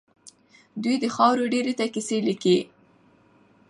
[0.83, 2.57] دوی د خاورو ډېري ته کيسې ليکي.